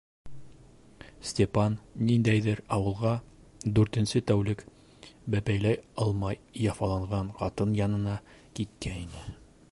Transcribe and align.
Степан 1.31 1.73
ниндәйҙер 2.11 2.61
ауылға, 2.77 3.11
дүртенсе 3.79 4.21
тәүлек 4.31 4.63
бәпәйләй 5.35 5.77
алмай 6.05 6.41
яфаланған 6.63 7.29
ҡатын 7.43 7.77
янына 7.81 8.17
киткәйне. 8.61 9.27